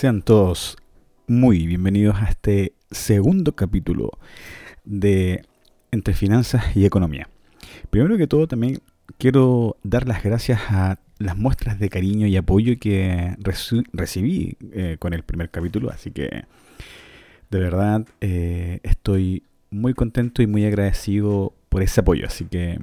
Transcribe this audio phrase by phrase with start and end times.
[0.00, 0.78] Sean todos
[1.26, 4.12] muy bienvenidos a este segundo capítulo
[4.86, 5.42] de
[5.90, 7.28] Entre Finanzas y Economía.
[7.90, 8.78] Primero que todo también
[9.18, 13.36] quiero dar las gracias a las muestras de cariño y apoyo que
[13.92, 16.46] recibí eh, con el primer capítulo, así que
[17.50, 22.78] de verdad eh, estoy muy contento y muy agradecido por ese apoyo, así que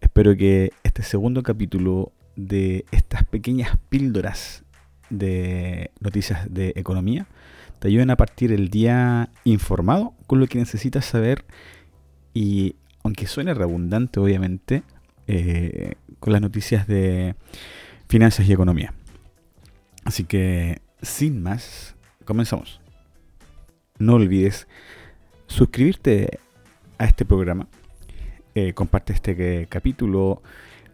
[0.00, 4.62] espero que este segundo capítulo de estas pequeñas píldoras
[5.10, 7.26] de noticias de economía
[7.78, 11.44] te ayuden a partir el día informado con lo que necesitas saber
[12.32, 14.82] y aunque suene redundante obviamente
[15.26, 17.34] eh, con las noticias de
[18.08, 18.94] finanzas y economía.
[20.04, 22.80] Así que sin más, comenzamos.
[23.98, 24.66] No olvides
[25.46, 26.38] suscribirte
[26.98, 27.68] a este programa,
[28.54, 30.42] eh, comparte este capítulo,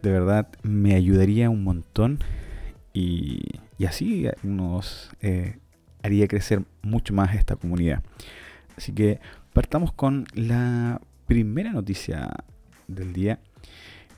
[0.01, 2.19] de verdad me ayudaría un montón
[2.93, 3.41] y,
[3.87, 5.57] así nos eh,
[6.03, 8.01] haría crecer mucho más esta comunidad.
[8.77, 9.19] Así que
[9.51, 12.29] partamos con la primera noticia
[12.87, 13.39] del día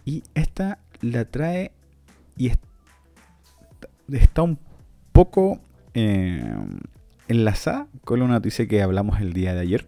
[0.06, 1.72] y esta la trae
[2.38, 2.52] y
[4.12, 4.60] está un
[5.12, 5.60] poco
[5.94, 6.56] eh,
[7.28, 9.88] enlazada con la noticia que hablamos el día de ayer.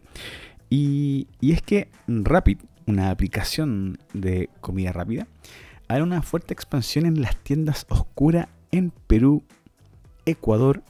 [0.69, 5.27] Y, y es que Rapid, una aplicación de comida rápida,
[5.87, 9.43] hará una fuerte expansión en las tiendas oscuras en Perú,
[10.25, 10.83] Ecuador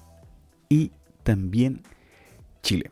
[0.69, 0.91] y
[1.23, 1.81] también
[2.61, 2.89] Chile.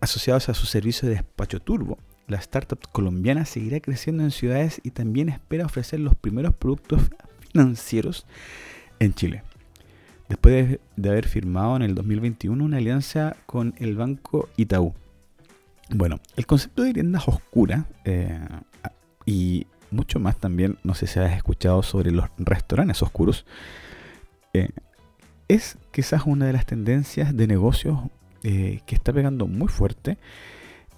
[0.00, 4.90] Asociados a su servicio de despacho turbo, la startup colombiana seguirá creciendo en ciudades y
[4.90, 7.02] también espera ofrecer los primeros productos
[7.52, 8.26] financieros
[8.98, 9.42] en Chile.
[10.28, 14.94] Después de, haber firmado en el 2021 una alianza con el banco Itaú.
[15.90, 18.40] Bueno, el concepto de tiendas oscuras eh,
[19.26, 23.44] y mucho más también, no sé si has escuchado sobre los restaurantes oscuros,
[24.54, 24.68] eh,
[25.48, 27.98] es quizás una de las tendencias de negocios
[28.42, 30.18] eh, que está pegando muy fuerte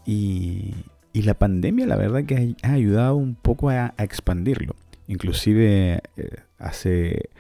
[0.04, 0.74] y,
[1.12, 4.74] la pandemia la verdad que ha, ayudado un poco a, expandirlo.
[5.06, 7.30] Inclusive eh, hace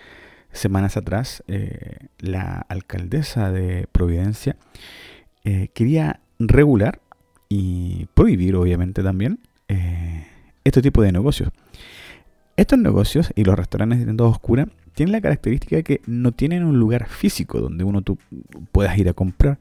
[0.52, 1.42] semanas atrás
[2.20, 4.56] la alcaldesa de Providencia
[5.42, 7.00] quería regular
[7.48, 9.40] y prohibir obviamente también
[10.62, 11.50] este tipo de negocios.
[12.56, 16.64] Estos negocios y los restaurantes de tiendas oscuras tienen la característica de que no tienen
[16.64, 18.18] un lugar físico donde uno tú
[18.72, 19.58] puedas ir a comprar.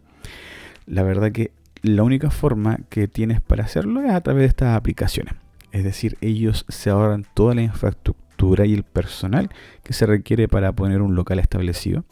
[0.85, 1.51] La verdad que
[1.81, 5.33] la única forma que tienes para hacerlo es a través de estas aplicaciones.
[5.71, 9.49] Es decir, ellos se ahorran toda la infraestructura y el personal
[9.83, 12.05] que se requiere para poner un local establecido.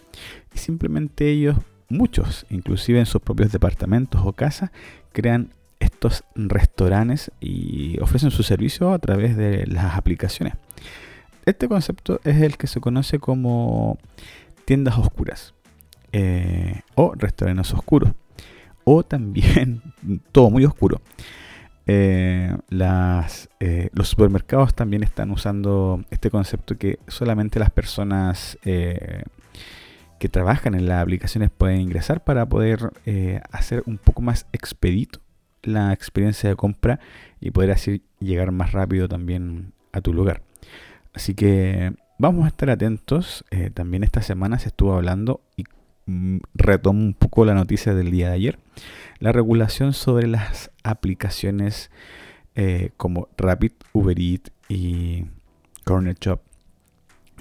[0.54, 1.58] Y simplemente ellos,
[1.90, 4.72] muchos, inclusive en sus propios departamentos o casas,
[5.12, 10.54] crean estos restaurantes y ofrecen su servicio a través de las aplicaciones.
[11.46, 13.98] Este concepto es el que se conoce como
[14.66, 15.54] tiendas oscuras
[16.12, 18.12] eh, o restaurantes oscuros
[18.84, 19.82] o también
[20.32, 21.02] todo muy oscuro.
[21.88, 30.30] Eh, las, eh, los supermercados también están usando este concepto que solamente las personas que
[30.30, 32.92] trabajan en las aplicaciones pueden ingresar para poder
[33.52, 35.20] hacer un poco más expedito
[35.64, 37.00] la experiencia de compra
[37.40, 40.44] y poder así llegar más rápido también a tu lugar.
[41.14, 43.44] Así que vamos a estar atentos.
[43.52, 45.64] Eh, también esta semana se estuvo hablando y
[46.06, 48.60] mm, retomo un poco la noticia del día de ayer.
[49.20, 51.92] La regulación sobre las aplicaciones
[52.56, 55.26] eh, como Rapid, Uber Eats y
[55.84, 56.42] Corner Shop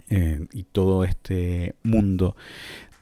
[0.08, 2.37] eh, y todo este mundo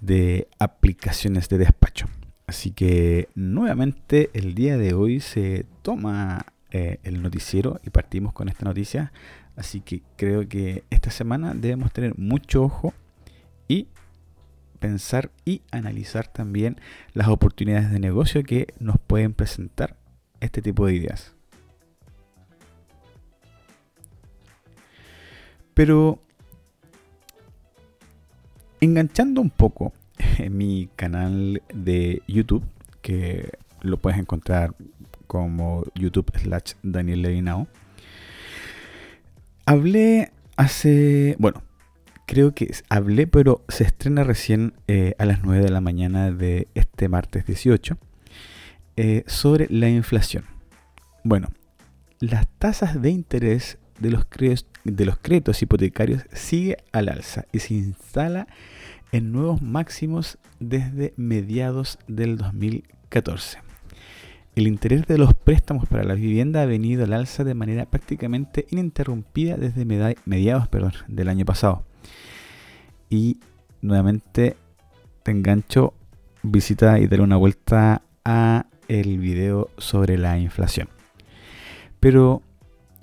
[0.00, 2.06] de aplicaciones de despacho.
[2.46, 8.66] Así que nuevamente el día de hoy se toma el noticiero y partimos con esta
[8.66, 9.10] noticia.
[9.58, 12.94] Así que creo que esta semana debemos tener mucho ojo
[13.66, 13.88] y
[14.78, 16.80] pensar y analizar también
[17.12, 19.96] las oportunidades de negocio que nos pueden presentar
[20.38, 21.34] este tipo de ideas.
[25.74, 26.20] Pero
[28.80, 29.92] enganchando un poco
[30.50, 32.62] mi canal de YouTube,
[33.02, 34.76] que lo puedes encontrar
[35.26, 37.66] como YouTube slash Daniel Levinao.
[39.68, 41.62] Hablé hace, bueno,
[42.26, 46.68] creo que hablé, pero se estrena recién eh, a las 9 de la mañana de
[46.74, 47.98] este martes 18,
[48.96, 50.46] eh, sobre la inflación.
[51.22, 51.48] Bueno,
[52.18, 54.26] las tasas de interés de los,
[54.84, 58.46] de los créditos hipotecarios sigue al alza y se instala
[59.12, 63.67] en nuevos máximos desde mediados del 2014.
[64.58, 68.66] El interés de los préstamos para la vivienda ha venido al alza de manera prácticamente
[68.72, 70.68] ininterrumpida desde mediados
[71.06, 71.84] del año pasado.
[73.08, 73.38] Y
[73.82, 74.56] nuevamente
[75.22, 75.94] te engancho
[76.42, 80.88] visita y darle una vuelta a el video sobre la inflación.
[82.00, 82.42] Pero,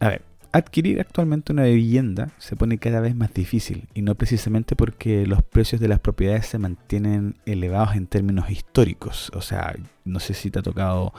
[0.02, 0.24] a ver,
[0.58, 5.44] adquirir actualmente una vivienda se pone cada vez más difícil y no precisamente porque los
[5.44, 9.32] precios de las propiedades se mantienen elevados en términos históricos.
[9.36, 9.76] O sea,
[10.06, 11.14] no sé si te ha tocado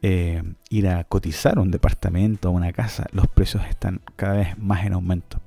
[0.00, 4.86] eh, ir a cotizar un departamento o una casa, los precios están cada vez más
[4.86, 5.40] en aumento.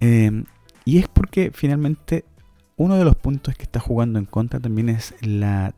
[0.00, 0.44] Eh,
[0.84, 2.26] y es porque finalmente
[2.76, 5.74] uno de los puntos que está jugando en contra también es la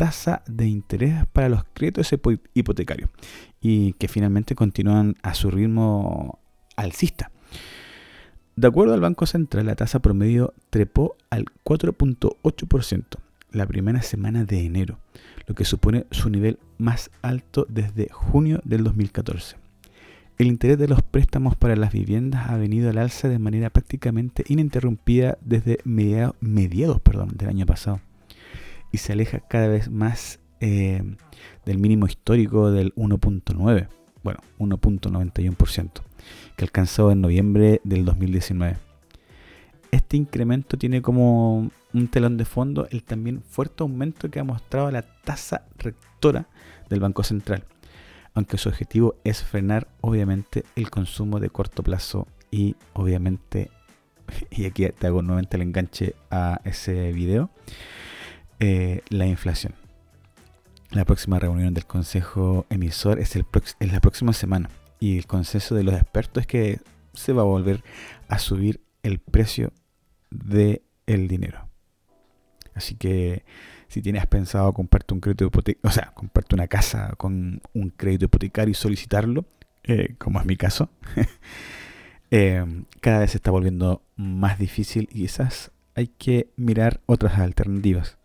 [0.00, 2.10] tasa de interés para los créditos
[2.54, 3.10] hipotecarios
[3.60, 6.38] y que finalmente continúan a su ritmo
[6.74, 7.30] alcista.
[8.56, 13.04] De acuerdo al Banco Central, la tasa promedio trepó al 4.8%
[13.50, 14.96] la primera semana de enero,
[15.46, 19.56] lo que supone su nivel más alto desde junio del 2014.
[20.38, 24.44] El interés de los préstamos para las viviendas ha venido al alza de manera prácticamente
[24.48, 27.02] ininterrumpida desde mediados,
[27.34, 28.00] del año pasado
[28.92, 31.02] y se aleja cada vez más eh,
[31.64, 33.88] del mínimo histórico del 1.9,
[34.22, 35.90] bueno, 1.91%,
[36.56, 38.76] que alcanzó en noviembre del 2019.
[39.90, 44.90] Este incremento tiene como un telón de fondo el también fuerte aumento que ha mostrado
[44.90, 46.48] la tasa rectora
[46.88, 47.64] del Banco Central,
[48.34, 53.70] aunque su objetivo es frenar obviamente el consumo de corto plazo y obviamente,
[54.50, 57.50] y aquí te hago nuevamente el enganche a ese video,
[58.60, 59.74] eh, la inflación.
[60.90, 63.46] La próxima reunión del Consejo Emisor es, el
[63.80, 66.80] es la próxima semana y el consenso de los expertos es que
[67.14, 67.82] se va a volver
[68.28, 69.72] a subir el precio
[70.30, 71.68] del el dinero.
[72.74, 73.44] Así que
[73.88, 75.50] si tienes pensado comprarte un crédito
[75.82, 79.46] o sea, comprarte una casa con un crédito hipotecario y solicitarlo,
[79.82, 80.90] eh, como es mi caso,
[82.30, 82.64] eh,
[83.00, 88.19] cada vez se está volviendo más difícil y quizás hay que mirar otras alternativas.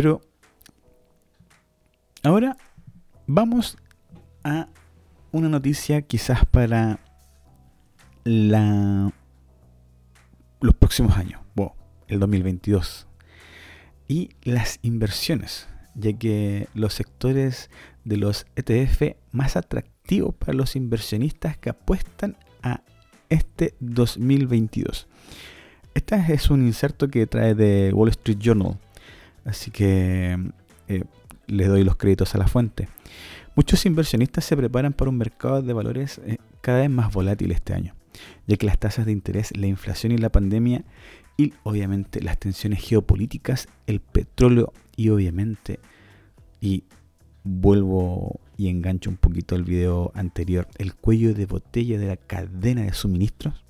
[0.00, 0.22] Pero
[2.22, 2.56] ahora
[3.26, 3.76] vamos
[4.44, 4.66] a
[5.30, 6.98] una noticia quizás para
[8.24, 9.12] los
[10.78, 11.42] próximos años,
[12.08, 13.08] el 2022,
[14.08, 17.68] y las inversiones, ya que los sectores
[18.06, 22.80] de los ETF más atractivos para los inversionistas que apuestan a
[23.28, 25.08] este 2022.
[25.92, 28.78] Este es un inserto que trae de Wall Street Journal,
[29.44, 30.38] así que
[30.88, 31.04] eh,
[31.46, 32.88] le doy los créditos a la fuente.
[33.56, 37.74] Muchos inversionistas se preparan para un mercado de valores eh, cada vez más volátil este
[37.74, 37.94] año,
[38.46, 40.84] ya que las tasas de interés, la inflación y la pandemia
[41.36, 45.80] y obviamente las tensiones geopolíticas, el petróleo y obviamente,
[46.60, 46.84] y
[47.42, 52.82] vuelvo y engancho un poquito el video anterior, el cuello de botella de la cadena
[52.82, 53.64] de suministros,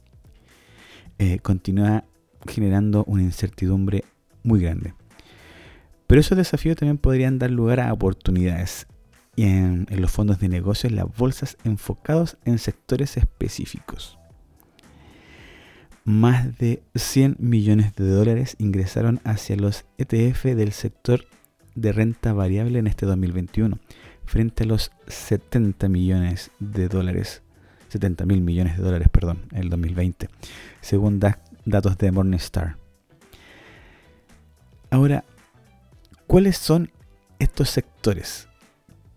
[1.19, 2.05] eh, continúa
[2.49, 4.05] generando una incertidumbre
[4.43, 4.95] muy grande.
[6.11, 8.89] Pero esos desafíos también podrían dar lugar a oportunidades
[9.37, 14.19] en, los fondos de negocios, las bolsas enfocados en sectores específicos.
[16.03, 21.27] Más de 100 millones de dólares ingresaron hacia los ETF del sector
[21.77, 23.79] de renta variable en este 2021,
[24.25, 27.43] frente a los 70 millones de dólares,
[27.87, 30.29] 70 mil millones de dólares, perdón, en el 2020,
[30.81, 32.79] según datos de Morningstar.
[34.91, 35.25] Ahora,
[36.31, 36.93] ¿cuáles son
[37.41, 38.47] estos sectores?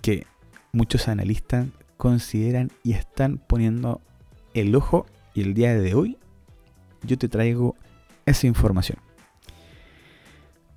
[0.01, 0.25] que
[0.71, 4.01] muchos analistas consideran y están poniendo
[4.55, 5.05] el ojo
[5.35, 6.17] y el día de hoy
[7.03, 7.75] yo te traigo
[8.25, 8.97] esa información.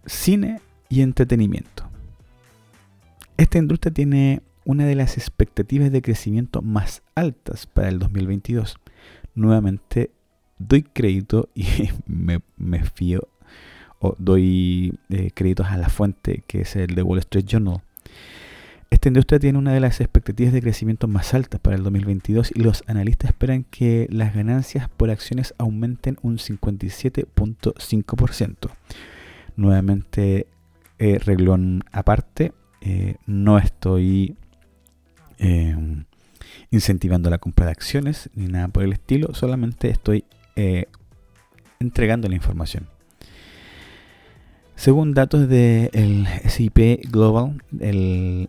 [0.05, 1.89] Cine y entretenimiento.
[3.39, 8.77] Esta industria tiene una de las expectativas de crecimiento más altas para el 2022.
[9.35, 10.11] Nuevamente
[10.59, 11.65] doy crédito y
[12.07, 13.27] me, fío
[14.01, 17.81] o doy eh, créditos a la fuente que es el de Wall Street Journal
[18.91, 22.61] esta industria tiene una de las expectativas de crecimiento más altas para el 2022 y
[22.61, 28.71] los analistas esperan que las ganancias por acciones aumenten un 57.5%.
[29.57, 30.47] Nuevamente,
[30.99, 34.37] eh, reglón aparte, eh, no estoy
[36.71, 40.25] incentivando la compra de acciones ni nada por el estilo, solamente estoy
[41.79, 42.89] entregando la información.
[44.77, 47.63] Según datos del SIP Global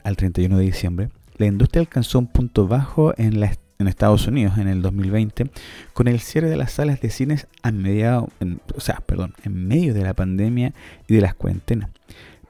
[0.04, 1.08] al 31 de diciembre,
[1.38, 3.42] la industria alcanzó un punto bajo en,
[3.88, 5.50] Estados Unidos en el 2020
[5.94, 8.28] con el cierre de las salas de cines a mediado,
[8.76, 10.74] o sea, perdón, en medio de la pandemia
[11.08, 11.92] y de las cuarentenas.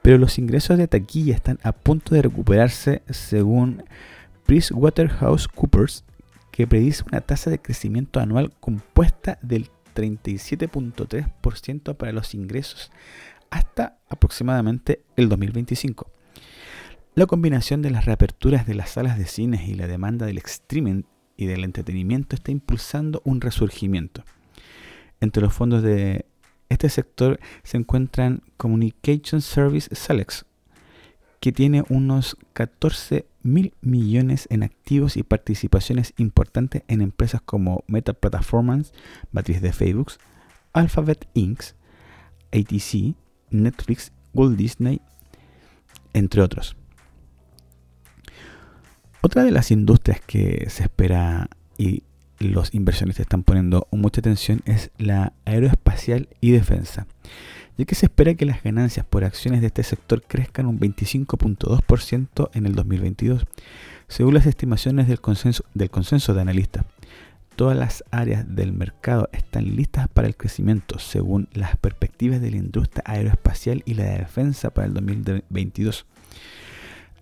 [0.02, 3.84] Pero los ingresos de taquilla están a punto de recuperarse según
[4.46, 6.02] PricewaterhouseCoopers,
[6.50, 12.90] que predice una tasa de crecimiento anual compuesta del 37.3% para los ingresos
[13.50, 16.10] hasta aproximadamente el 2025.
[17.14, 21.02] La combinación de las reaperturas de las salas de cines y la demanda del streaming
[21.36, 24.24] y del entretenimiento está impulsando un resurgimiento.
[25.20, 26.26] Entre los fondos de
[26.68, 30.44] este sector se encuentran Communication Service Selects,
[31.40, 38.12] que tiene unos 14 mil millones en activos y participaciones importantes en empresas como Meta
[38.12, 38.92] Platforms,
[39.32, 40.12] matriz de Facebook,
[40.72, 41.62] Alphabet Inc.,
[42.52, 43.14] ATC,
[43.50, 45.00] Netflix, Walt Disney,
[46.12, 46.76] entre otros.
[49.20, 52.02] Otra de las industrias que se espera y
[52.38, 57.06] los inversionistas están poniendo mucha atención es la aeroespacial y defensa,
[57.76, 62.50] ya que se espera que las ganancias por acciones de este sector crezcan un 25.2%
[62.54, 63.44] en el 2022,
[64.06, 66.84] según las estimaciones del consenso, del consenso de analistas.
[67.58, 72.58] Todas las áreas del mercado están listas para el crecimiento según las perspectivas de la
[72.58, 76.06] industria aeroespacial y la defensa para el 2022.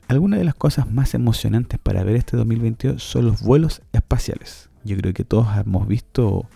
[0.09, 4.69] Algunas de las cosas más emocionantes para ver este 2022 son los vuelos espaciales.
[4.85, 6.47] Yo creo que todos hemos visto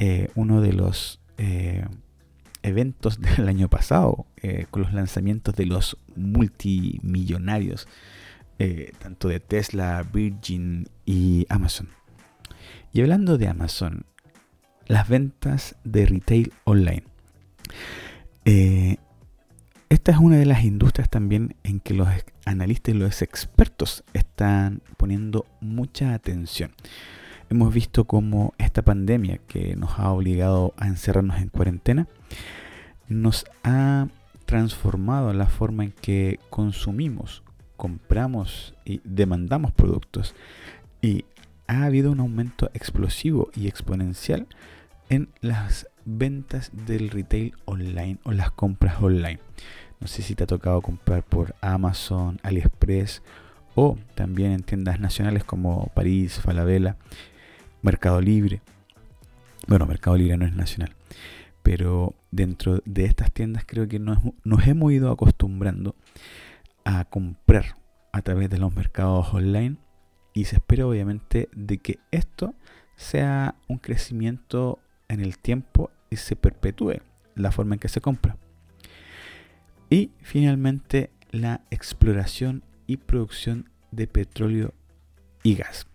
[0.00, 1.86] eh, uno de los eh,
[2.64, 7.86] eventos del año pasado eh, con los lanzamientos de los multimillonarios,
[8.98, 11.88] tanto de Tesla, Virgin y Amazon.
[12.96, 14.06] Y hablando de Amazon,
[14.86, 17.02] las ventas de retail online.
[19.90, 22.08] esta es una de las industrias también en que los
[22.46, 26.72] analistas y los expertos están poniendo mucha atención
[27.50, 32.08] hemos visto cómo esta pandemia que nos ha obligado a encerrarnos en cuarentena
[33.08, 34.08] nos ha
[34.46, 37.42] transformado la forma en que consumimos,
[37.76, 40.34] compramos y demandamos productos
[41.02, 41.26] y
[41.66, 44.46] ha habido un aumento explosivo y exponencial
[45.08, 49.40] en las ventas del retail online o las compras online.
[50.00, 53.22] No sé si te ha tocado comprar por Amazon, AliExpress
[53.74, 56.96] o también en tiendas nacionales como París, Falabella
[57.82, 58.60] Mercado Libre.
[59.66, 60.94] Bueno, Mercado Libre no es nacional.
[61.62, 65.96] Pero dentro de estas tiendas creo que nos, nos hemos ido acostumbrando
[66.84, 67.76] a comprar
[68.12, 69.76] a través de los mercados online
[70.36, 72.54] y se espera obviamente de que esto
[72.94, 74.78] sea un crecimiento
[75.08, 77.00] en el tiempo y se perpetúe
[77.34, 78.36] la forma en que se compra.
[79.88, 84.74] Y finalmente la exploración y producción de petróleo
[85.42, 85.86] y gas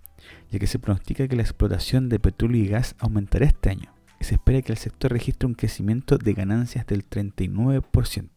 [0.49, 4.23] ya que se pronostica que la explotación de petróleo y gas aumentará este año y
[4.23, 8.27] se espera que el sector registre un crecimiento de ganancias del 39%.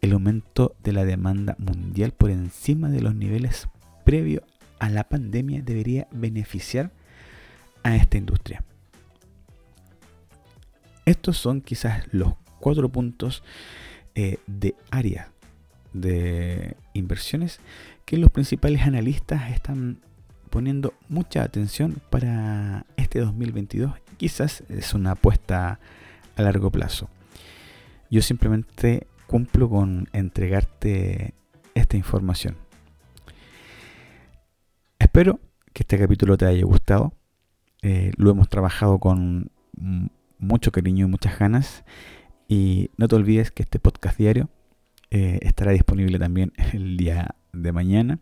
[0.00, 3.68] El aumento de la demanda mundial por encima de los niveles
[4.04, 4.42] previos
[4.82, 6.90] a la pandemia debería beneficiar
[7.84, 8.64] a esta industria.
[11.06, 13.44] Estos son quizás los cuatro puntos
[14.16, 15.30] eh, de área
[15.92, 17.60] de inversiones
[18.04, 20.00] que los principales analistas están
[20.50, 23.92] poniendo mucha atención para este 2022.
[24.16, 25.78] Quizás es una apuesta
[26.34, 27.08] a largo plazo.
[28.10, 31.34] Yo simplemente cumplo con entregarte
[31.72, 32.56] esta información.
[35.14, 35.40] Espero
[35.74, 37.12] que este capítulo te haya gustado.
[37.82, 39.50] Eh, lo hemos trabajado con
[40.38, 41.84] mucho cariño y muchas ganas.
[42.48, 44.48] Y no te olvides que este podcast diario
[45.10, 48.20] eh, estará disponible también el día de mañana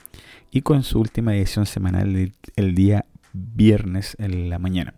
[0.51, 4.93] y con su última edición semanal el, día viernes en la mañana.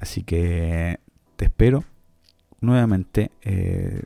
[0.00, 0.98] Así que
[1.36, 1.84] te espero
[2.60, 3.30] nuevamente.
[3.42, 4.02] Eh,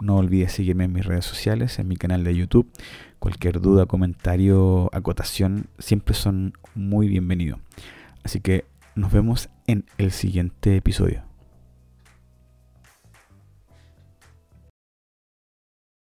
[0.00, 2.70] no olvides seguirme en mis redes sociales, en mi canal de YouTube.
[3.18, 7.58] Cualquier duda, comentario, acotación, siempre son muy bienvenidos.
[8.22, 11.22] Así que nos vemos en el siguiente episodio.